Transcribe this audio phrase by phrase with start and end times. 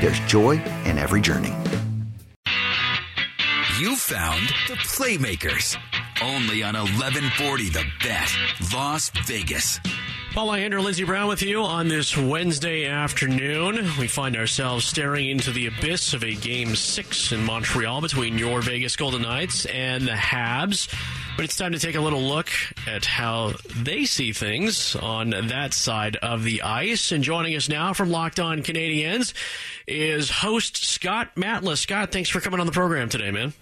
[0.00, 1.54] there's joy in every journey.
[3.78, 5.76] You found the Playmakers.
[6.20, 8.28] Only on 1140 The Bet,
[8.72, 9.78] Las Vegas.
[10.32, 13.88] Paul Ihander, Lindsey Brown with you on this Wednesday afternoon.
[13.98, 18.60] We find ourselves staring into the abyss of a game six in Montreal between your
[18.62, 20.92] Vegas Golden Knights and the Habs.
[21.38, 22.48] But it's time to take a little look
[22.84, 27.12] at how they see things on that side of the ice.
[27.12, 29.34] And joining us now from Locked On Canadiens
[29.86, 31.78] is host Scott Matla.
[31.78, 33.52] Scott, thanks for coming on the program today, man.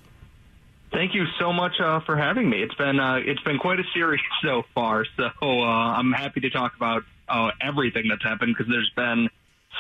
[0.91, 2.63] Thank you so much uh, for having me.
[2.63, 5.05] It's been uh, it's been quite a series so far.
[5.19, 9.29] So uh, I'm happy to talk about uh, everything that's happened because there's been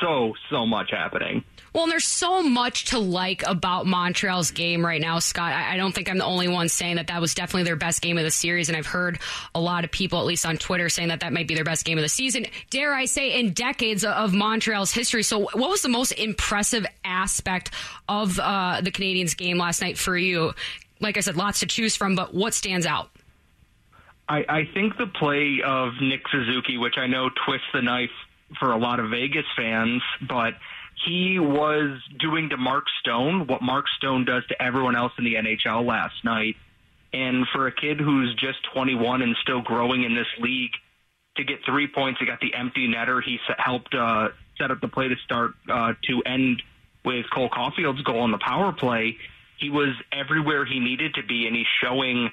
[0.00, 1.44] so so much happening.
[1.72, 5.52] Well, and there's so much to like about Montreal's game right now, Scott.
[5.52, 8.00] I, I, don't think I'm the only one saying that that was definitely their best
[8.00, 9.18] game of the series, and I've heard
[9.54, 11.84] a lot of people, at least on Twitter, saying that that might be their best
[11.84, 12.46] game of the season.
[12.70, 15.22] Dare I say, in decades of Montreal's history.
[15.22, 17.72] So, what was the most impressive aspect
[18.08, 20.54] of uh, the Canadiens game last night for you?
[21.00, 23.10] like I said, lots to choose from, but what stands out?
[24.28, 28.10] I, I think the play of Nick Suzuki, which I know twists the knife
[28.58, 30.54] for a lot of Vegas fans, but
[31.04, 35.34] he was doing to Mark Stone what Mark Stone does to everyone else in the
[35.34, 36.56] NHL last night.
[37.12, 40.72] And for a kid who's just 21 and still growing in this league,
[41.36, 43.22] to get three points, he got the empty netter.
[43.22, 46.62] He helped uh, set up the play to start uh, to end
[47.04, 49.18] with Cole Caufield's goal on the power play
[49.58, 52.30] he was everywhere he needed to be, and he's showing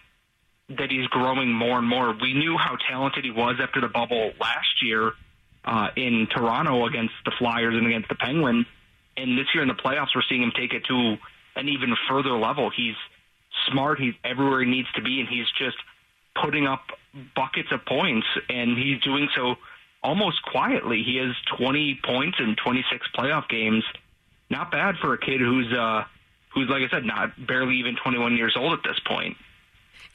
[0.69, 2.13] that he's growing more and more.
[2.19, 5.13] We knew how talented he was after the bubble last year
[5.66, 8.66] uh, in Toronto against the Flyers and against the Penguins.
[9.16, 11.16] And this year in the playoffs, we're seeing him take it to
[11.56, 12.72] an even further level.
[12.75, 12.96] He's
[13.72, 14.00] smart.
[14.00, 15.78] He's everywhere he needs to be, and he's just
[16.41, 16.81] putting up
[17.35, 19.56] buckets of points, and he's doing so
[20.03, 21.03] almost quietly.
[21.03, 23.84] He has 20 points in 26 playoff games.
[24.50, 26.03] Not bad for a kid who's uh,
[26.53, 29.38] who's, like I said, not barely even 21 years old at this point.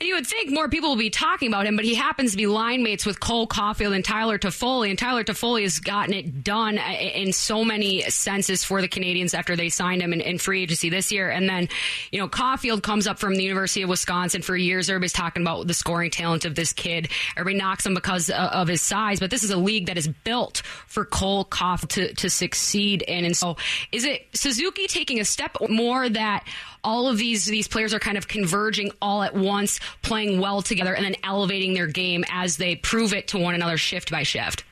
[0.01, 2.37] And you would think more people will be talking about him, but he happens to
[2.37, 4.91] be line mates with Cole Caufield and Tyler Toffoli.
[4.91, 9.35] And Tyler Toffoli has gotten it done uh, in so many senses for the Canadiens
[9.35, 11.31] after they signed him in, in free agency this year.
[11.31, 11.69] And then,
[12.13, 14.89] you know, Caufield comes up from the University of Wisconsin for years.
[14.89, 17.09] Everybody's talking about the scoring talent of this kid.
[17.37, 20.59] Everybody knocks him because of his size, but this is a league that is built
[20.87, 23.25] for Cole Caufield to, to succeed in.
[23.25, 23.57] And so
[23.91, 26.47] is it Suzuki taking a step more that
[26.85, 30.95] all of these these players are kind of converging all at once, playing well together,
[30.95, 34.65] and then elevating their game as they prove it to one another shift by shift.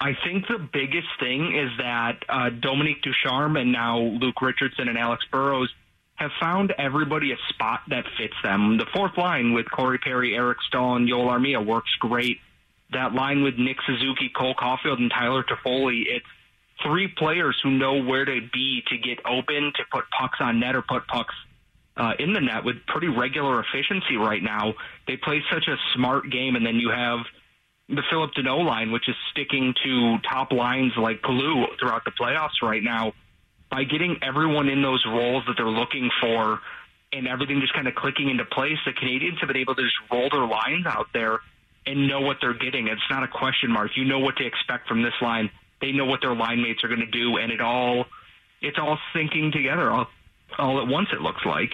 [0.00, 4.96] I think the biggest thing is that uh, Dominique Ducharme and now Luke Richardson and
[4.96, 5.72] Alex Burrows
[6.14, 8.76] have found everybody a spot that fits them.
[8.76, 12.38] The fourth line with Corey Perry, Eric Staal, and Joel Armia works great.
[12.92, 16.26] That line with Nick Suzuki, Cole Caufield, and Tyler Toffoli, it's
[16.84, 20.76] three players who know where to be to get open, to put pucks on net
[20.76, 21.34] or put pucks
[21.96, 24.74] uh, in the net with pretty regular efficiency right now.
[25.06, 27.20] They play such a smart game, and then you have
[27.88, 32.62] the Phillip Danault line, which is sticking to top lines like glue throughout the playoffs
[32.62, 33.12] right now.
[33.70, 36.60] By getting everyone in those roles that they're looking for
[37.12, 39.96] and everything just kind of clicking into place, the Canadiens have been able to just
[40.10, 41.40] roll their lines out there
[41.86, 42.88] and know what they're getting.
[42.88, 43.92] It's not a question mark.
[43.96, 46.88] You know what to expect from this line they know what their line mates are
[46.88, 48.06] going to do, and it all
[48.60, 49.90] it's all syncing together.
[49.90, 50.06] All,
[50.58, 51.08] all at once.
[51.12, 51.70] It looks like.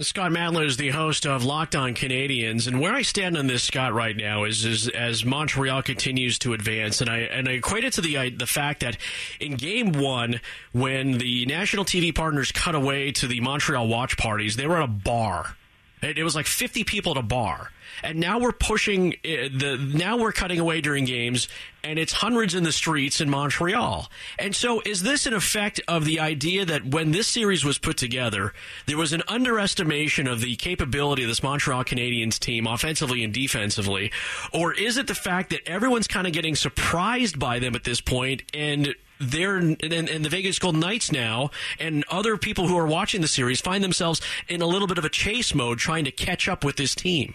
[0.00, 3.62] Scott Matla is the host of Locked On Canadiens, and where I stand on this,
[3.62, 7.84] Scott, right now is, is as Montreal continues to advance, and I and I equate
[7.84, 8.96] it to the the fact that
[9.38, 10.40] in Game One,
[10.72, 14.84] when the national TV partners cut away to the Montreal watch parties, they were at
[14.84, 15.56] a bar.
[16.02, 17.70] It, it was like fifty people at a bar
[18.02, 21.48] and now we're pushing uh, the now we're cutting away during games
[21.84, 24.08] and it's hundreds in the streets in Montreal.
[24.38, 27.96] And so is this an effect of the idea that when this series was put
[27.96, 28.52] together,
[28.86, 34.12] there was an underestimation of the capability of this Montreal Canadiens team offensively and defensively?
[34.52, 38.00] Or is it the fact that everyone's kind of getting surprised by them at this
[38.00, 42.86] point and they're and, and, the Vegas Golden Knights now and other people who are
[42.86, 46.10] watching the series find themselves in a little bit of a chase mode trying to
[46.10, 47.34] catch up with this team.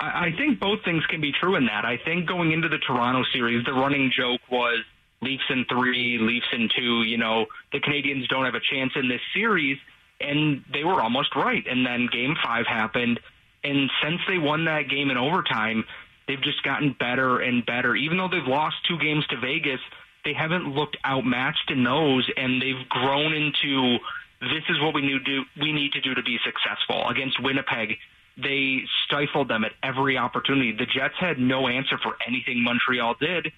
[0.00, 1.84] I think both things can be true in that.
[1.84, 4.78] I think going into the Toronto series, the running joke was
[5.20, 7.02] Leafs in three, Leafs in two.
[7.02, 9.76] You know, the Canadiens don't have a chance in this series,
[10.18, 11.62] and they were almost right.
[11.68, 13.20] And then Game Five happened,
[13.62, 15.84] and since they won that game in overtime,
[16.26, 17.94] they've just gotten better and better.
[17.94, 19.80] Even though they've lost two games to Vegas,
[20.24, 23.98] they haven't looked outmatched in those, and they've grown into
[24.40, 25.44] this is what we need to do.
[25.60, 27.98] We need to do to be successful against Winnipeg
[28.42, 30.72] they stifled them at every opportunity.
[30.72, 33.52] The Jets had no answer for anything Montreal did.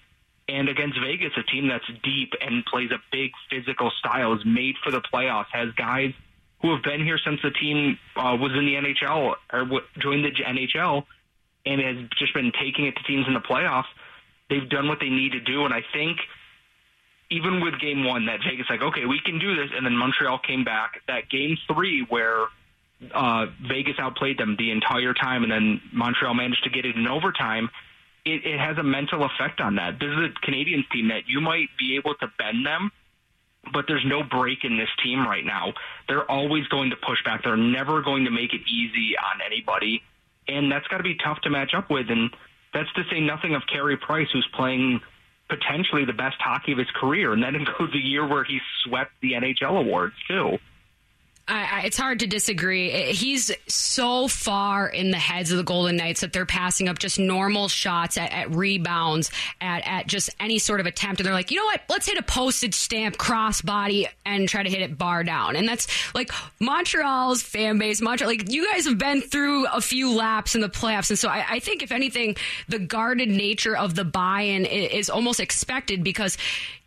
[0.47, 4.75] And against Vegas, a team that's deep and plays a big physical style, is made
[4.83, 6.13] for the playoffs, has guys
[6.61, 10.25] who have been here since the team uh, was in the NHL or w- joined
[10.25, 11.05] the NHL
[11.65, 13.87] and has just been taking it to teams in the playoffs.
[14.49, 15.63] They've done what they need to do.
[15.63, 16.17] And I think
[17.33, 19.71] even with game one, that Vegas, like, okay, we can do this.
[19.75, 21.01] And then Montreal came back.
[21.07, 22.45] That game three, where
[23.13, 27.07] uh, Vegas outplayed them the entire time, and then Montreal managed to get it in
[27.07, 27.69] overtime.
[28.25, 29.99] It, it has a mental effect on that.
[29.99, 32.91] This is a Canadiens team that you might be able to bend them,
[33.73, 35.73] but there's no break in this team right now.
[36.07, 37.43] They're always going to push back.
[37.43, 40.03] They're never going to make it easy on anybody,
[40.47, 42.09] and that's got to be tough to match up with.
[42.09, 42.29] And
[42.73, 45.01] that's to say nothing of Carey Price, who's playing
[45.49, 49.11] potentially the best hockey of his career, and that includes a year where he swept
[49.21, 50.57] the NHL awards too.
[51.45, 53.11] I, I, it's hard to disagree.
[53.11, 57.19] He's so far in the heads of the Golden Knights that they're passing up just
[57.19, 59.29] normal shots at, at, rebounds,
[59.59, 61.19] at, at just any sort of attempt.
[61.19, 61.81] And they're like, you know what?
[61.89, 65.57] Let's hit a postage stamp crossbody and try to hit it bar down.
[65.57, 66.31] And that's like
[66.61, 67.99] Montreal's fan base.
[67.99, 71.09] Montreal, like you guys have been through a few laps in the playoffs.
[71.09, 72.37] And so I, I think, if anything,
[72.69, 76.37] the guarded nature of the buy in is almost expected because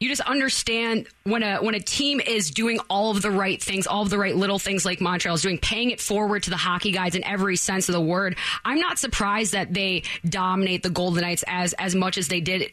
[0.00, 3.87] you just understand when a when a team is doing all of the right things,
[3.87, 6.93] all of the right little things like Montreal's doing, paying it forward to the hockey
[6.93, 8.37] guys in every sense of the word.
[8.65, 12.73] I'm not surprised that they dominate the Golden Knights as as much as they did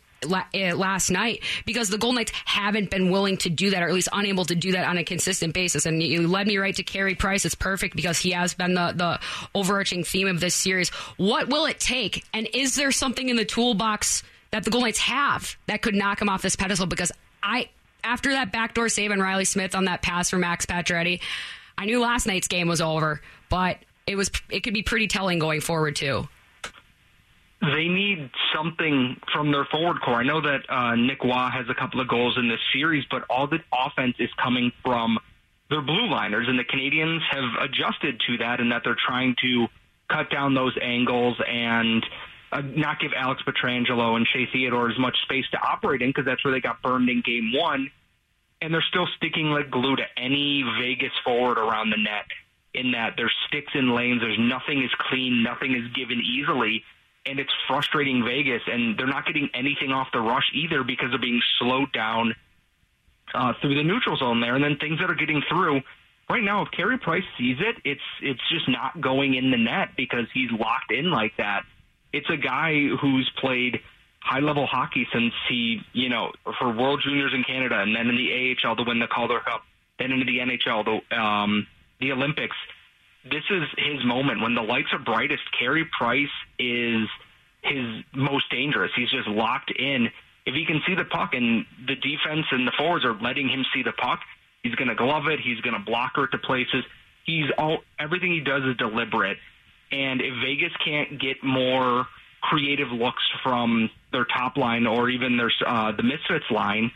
[0.53, 3.93] eh, last night because the Golden Knights haven't been willing to do that, or at
[3.93, 5.87] least unable to do that on a consistent basis.
[5.87, 7.43] And you led me right to Carey Price.
[7.43, 9.19] It's perfect because he has been the, the
[9.55, 10.89] overarching theme of this series.
[11.17, 12.23] What will it take?
[12.33, 14.21] And is there something in the toolbox
[14.51, 17.11] that the Golden Knights have that could knock him off this pedestal because
[17.41, 17.69] I
[18.03, 21.21] after that backdoor save on Reilly Smith on that pass for Max Pacioretty,
[21.77, 23.77] I knew last night's game was over, but
[24.07, 26.27] it was it could be pretty telling going forward too.
[27.61, 30.15] They need something from their forward core.
[30.15, 33.23] I know that uh, Nick Waugh has a couple of goals in this series, but
[33.29, 35.17] all the offense is coming from
[35.69, 39.67] their blue liners, and the Canadiens have adjusted to that, and that they're trying to
[40.09, 42.05] cut down those angles and
[42.51, 46.25] uh, not give Alex Pietrangelo and Shea Theodore as much space to operate in because
[46.25, 47.89] that's where they got burned in game one.
[48.63, 52.25] And they're still sticking like glue to any Vegas forward around the net
[52.73, 54.21] in that there's sticks in lanes.
[54.21, 55.43] There's nothing is clean.
[55.43, 56.83] Nothing is given easily.
[57.25, 58.61] And it's frustrating Vegas.
[58.67, 62.33] And they're not getting anything off the rush either because they're being slowed down
[63.35, 64.55] uh, through the neutral zone there.
[64.55, 65.81] And then things that are getting through
[66.29, 69.89] right now, if Carey Price sees it, it's it's just not going in the net
[69.95, 71.63] because he's locked in like that
[72.13, 73.81] it's a guy who's played
[74.23, 78.15] high level hockey since he, you know, for World Juniors in Canada and then in
[78.15, 79.63] the AHL to win the Calder Cup,
[79.99, 81.67] then into the NHL, the um,
[81.99, 82.55] the Olympics.
[83.25, 85.43] This is his moment when the lights are brightest.
[85.57, 87.07] Carey Price is
[87.61, 88.91] his most dangerous.
[88.95, 90.09] He's just locked in.
[90.45, 93.65] If he can see the puck and the defense and the forwards are letting him
[93.73, 94.19] see the puck,
[94.61, 95.39] he's going to glove it.
[95.39, 96.83] He's going to block her to places.
[97.25, 99.37] He's all everything he does is deliberate.
[99.91, 102.07] And if Vegas can't get more
[102.43, 106.91] creative looks from their top line or even their uh, the Misfits line,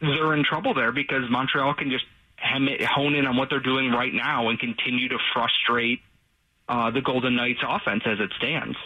[0.00, 2.04] they're in trouble there because Montreal can just
[2.40, 6.00] it, hone in on what they're doing right now and continue to frustrate
[6.68, 8.76] uh, the Golden Knights offense as it stands.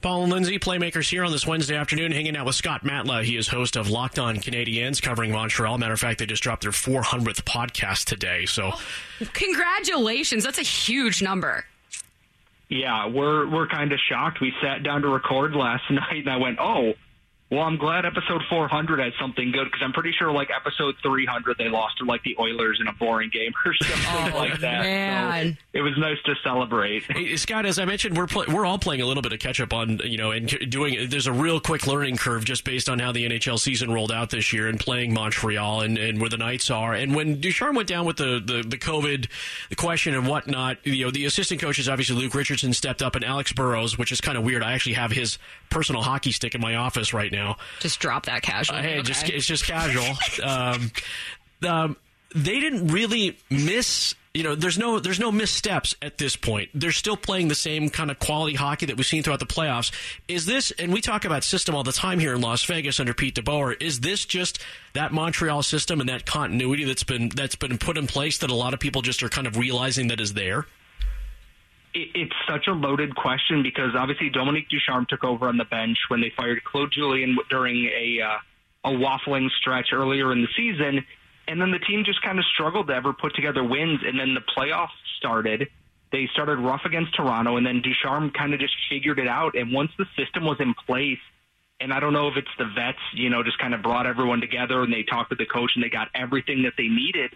[0.00, 3.22] Paul and Lindsay, playmakers here on this Wednesday afternoon, hanging out with Scott Matla.
[3.22, 5.78] He is host of Locked On Canadiens, covering Montreal.
[5.78, 8.44] Matter of fact, they just dropped their 400th podcast today.
[8.44, 8.72] So,
[9.32, 10.44] Congratulations.
[10.44, 11.64] That's a huge number.
[12.68, 14.40] Yeah, we're we're kind of shocked.
[14.40, 16.94] We sat down to record last night, and I went, "Oh,
[17.54, 21.56] well, I'm glad episode 400 had something good because I'm pretty sure like episode 300
[21.58, 24.82] they lost to like the Oilers in a boring game or something Oh, like that.
[24.82, 25.56] man.
[25.72, 27.04] So it was nice to celebrate.
[27.04, 29.60] Hey, Scott, as I mentioned, we're pl- we're all playing a little bit of catch
[29.60, 31.08] up on you know and c- doing.
[31.08, 34.30] There's a real quick learning curve just based on how the NHL season rolled out
[34.30, 36.94] this year and playing Montreal and, and where the Knights are.
[36.94, 39.28] And when Ducharme went down with the, the the COVID,
[39.70, 43.24] the question and whatnot, you know, the assistant coaches obviously Luke Richardson stepped up and
[43.24, 44.62] Alex Burrows, which is kind of weird.
[44.62, 45.38] I actually have his
[45.74, 47.56] personal hockey stick in my office right now.
[47.80, 48.76] Just drop that casual.
[48.76, 49.02] Uh, hey, Okay.
[49.02, 50.16] just it's just casual.
[50.42, 50.90] um,
[51.66, 51.96] um,
[52.34, 54.14] they didn't really miss.
[54.36, 56.68] You know, there's no there's no missteps at this point.
[56.74, 59.92] They're still playing the same kind of quality hockey that we've seen throughout the playoffs.
[60.26, 60.72] Is this?
[60.72, 63.80] And we talk about system all the time here in Las Vegas under Pete DeBoer.
[63.80, 64.60] Is this just
[64.94, 68.54] that Montreal system and that continuity that's been that's been put in place that a
[68.56, 70.66] lot of people just are kind of realizing that is there?
[71.94, 75.98] It, it's such a loaded question because obviously Dominique Ducharme took over on the bench
[76.08, 78.38] when they fired Claude Julien during a uh,
[78.86, 81.04] a waffling stretch earlier in the season,
[81.48, 84.00] and then the team just kind of struggled to ever put together wins.
[84.04, 85.68] And then the playoffs started.
[86.12, 89.56] They started rough against Toronto, and then Ducharme kind of just figured it out.
[89.56, 91.18] And once the system was in place,
[91.80, 94.40] and I don't know if it's the vets, you know, just kind of brought everyone
[94.40, 97.32] together and they talked with the coach and they got everything that they needed.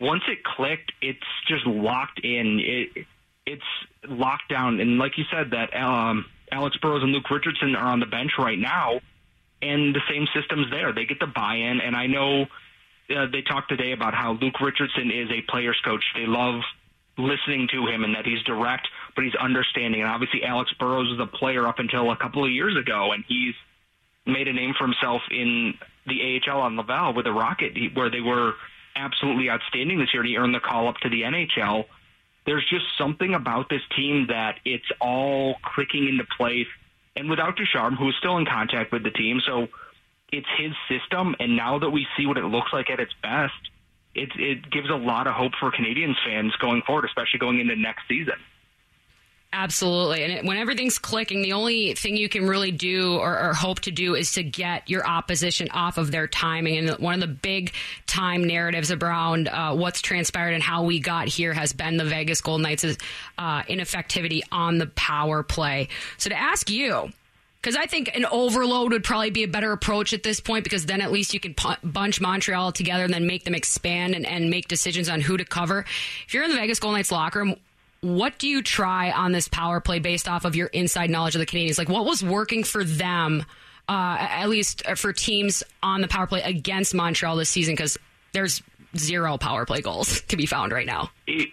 [0.00, 2.60] Once it clicked, it's just locked in.
[2.60, 3.06] It,
[3.46, 3.62] it's
[4.06, 4.80] locked down.
[4.80, 8.32] And like you said, that um, Alex Burrows and Luke Richardson are on the bench
[8.38, 9.00] right now,
[9.62, 10.92] and the same system's there.
[10.92, 12.46] They get the buy-in, and I know
[13.10, 16.04] uh, they talked today about how Luke Richardson is a player's coach.
[16.14, 16.62] They love
[17.18, 20.00] listening to him and that he's direct, but he's understanding.
[20.00, 23.24] And obviously, Alex Burrows was a player up until a couple of years ago, and
[23.26, 23.54] he's
[24.26, 25.74] made a name for himself in
[26.06, 28.54] the AHL on Laval with the Rocket, where they were
[28.96, 30.22] absolutely outstanding this year.
[30.22, 31.84] And he earned the call up to the NHL.
[32.46, 36.66] There's just something about this team that it's all clicking into place.
[37.16, 39.68] And without Ducharme, who is still in contact with the team, so
[40.32, 41.34] it's his system.
[41.38, 43.52] And now that we see what it looks like at its best,
[44.14, 47.76] it, it gives a lot of hope for Canadiens fans going forward, especially going into
[47.76, 48.34] next season.
[49.52, 50.22] Absolutely.
[50.22, 53.90] And when everything's clicking, the only thing you can really do or, or hope to
[53.90, 56.78] do is to get your opposition off of their timing.
[56.78, 57.72] And one of the big
[58.06, 62.40] time narratives around uh, what's transpired and how we got here has been the Vegas
[62.40, 62.96] Golden Knights'
[63.38, 65.88] uh, ineffectivity on the power play.
[66.16, 67.10] So to ask you,
[67.60, 70.86] because I think an overload would probably be a better approach at this point because
[70.86, 74.48] then at least you can bunch Montreal together and then make them expand and, and
[74.48, 75.84] make decisions on who to cover.
[76.26, 77.56] If you're in the Vegas Golden Knights locker room,
[78.02, 81.40] what do you try on this power play based off of your inside knowledge of
[81.40, 81.78] the Canadiens?
[81.78, 83.44] Like, what was working for them,
[83.88, 87.74] uh, at least for teams on the power play against Montreal this season?
[87.74, 87.98] Because
[88.32, 88.62] there's
[88.96, 91.10] zero power play goals to be found right now.
[91.26, 91.48] if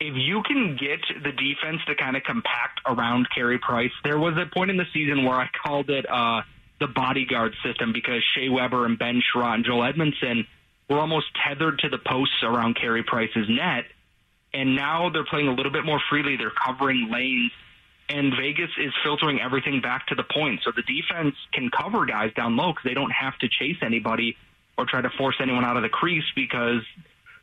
[0.00, 4.52] you can get the defense to kind of compact around Carey Price, there was a
[4.52, 6.42] point in the season where I called it uh,
[6.80, 10.46] the bodyguard system because Shea Weber and Ben Chiarot and Joel Edmundson
[10.88, 13.84] were almost tethered to the posts around Carey Price's net.
[14.56, 16.36] And now they're playing a little bit more freely.
[16.38, 17.52] They're covering lanes.
[18.08, 20.60] And Vegas is filtering everything back to the point.
[20.64, 24.34] So the defense can cover guys down low because they don't have to chase anybody
[24.78, 26.80] or try to force anyone out of the crease because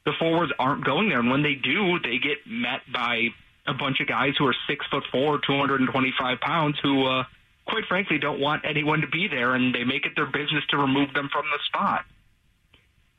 [0.06, 1.20] the forwards aren't going there.
[1.20, 3.28] And when they do, they get met by
[3.68, 7.26] a bunch of guys who are six foot four, 225 pounds, who, uh,
[7.68, 10.78] quite frankly, don't want anyone to be there, and they make it their business to
[10.78, 12.06] remove them from the spot.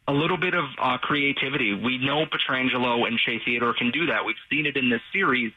[0.06, 1.72] A little bit of uh, creativity.
[1.72, 4.24] We know Pietrangelo and Shea Theodore can do that.
[4.24, 5.52] We've seen it in this series.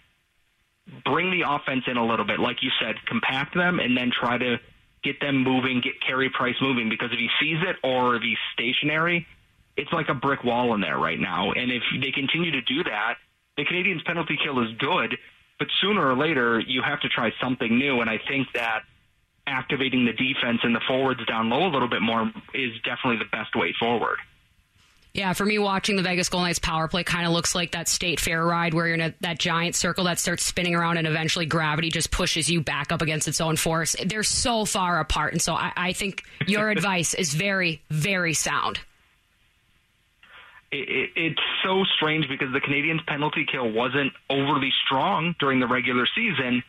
[1.03, 4.37] Bring the offense in a little bit, like you said, compact them, and then try
[4.37, 4.57] to
[5.03, 6.87] get them moving, get Carey Price moving.
[6.87, 9.27] Because if he sees it or if he's stationary,
[9.75, 11.51] it's like a brick wall in there right now.
[11.51, 13.15] And if they continue to do that,
[13.57, 15.17] the Canadiens' penalty kill is good,
[15.59, 18.01] but sooner or later you have to try something new.
[18.01, 18.83] And I think that
[19.45, 23.29] activating the defense and the forwards down low a little bit more is definitely the
[23.31, 24.19] best way forward.
[25.17, 27.87] Yeah, for me, watching the Vegas Golden Knights power play kind of looks like that
[27.87, 31.07] state fair ride where you're in a, that giant circle that starts spinning around and
[31.07, 33.95] eventually gravity just pushes you back up against its own force.
[34.05, 35.33] They're so far apart.
[35.33, 38.79] And so I, I think your advice is very, very sound.
[40.71, 45.67] It, it, it's so strange because the Canadiens' penalty kill wasn't overly strong during the
[45.67, 46.61] regular season.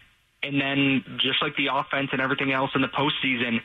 [0.43, 3.61] And then, just like the offense and everything else in the postseason,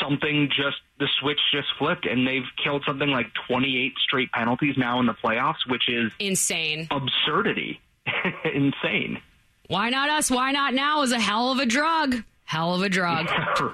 [0.00, 5.00] something just the switch just flipped and they've killed something like 28 straight penalties now
[5.00, 6.88] in the playoffs, which is Insane.
[6.90, 7.80] absurdity.
[8.44, 9.20] Insane.
[9.68, 10.30] Why not us?
[10.30, 12.22] Why not now is a hell of a drug.
[12.44, 13.26] Hell of a drug.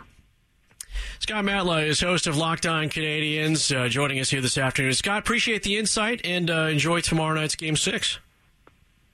[1.21, 4.93] Scott Matla is host of Locked On Canadiens, uh, joining us here this afternoon.
[4.93, 8.19] Scott, appreciate the insight and uh, enjoy tomorrow night's Game 6.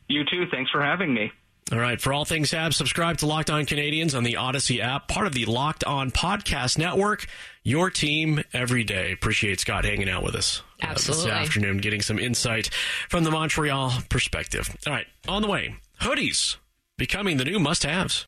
[0.08, 0.46] You too.
[0.50, 1.30] Thanks for having me.
[1.70, 2.00] All right.
[2.00, 5.34] For all things Habs, subscribe to Locked On Canadiens on the Odyssey app, part of
[5.34, 7.26] the Locked On Podcast Network.
[7.62, 9.12] Your team every day.
[9.12, 12.70] Appreciate Scott hanging out with us uh, this afternoon, getting some insight
[13.10, 14.74] from the Montreal perspective.
[14.86, 15.06] All right.
[15.28, 16.56] On the way, hoodies
[16.96, 18.26] becoming the new must haves.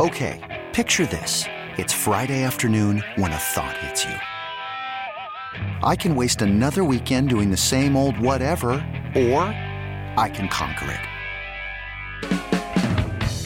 [0.00, 1.44] Okay, picture this.
[1.76, 4.14] It's Friday afternoon when a thought hits you.
[5.82, 8.72] I can waste another weekend doing the same old whatever,
[9.14, 9.42] or
[10.16, 11.11] I can conquer it.